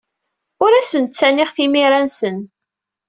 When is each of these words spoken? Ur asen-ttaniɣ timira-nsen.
Ur 0.63 0.71
asen-ttaniɣ 0.73 1.49
timira-nsen. 1.55 2.37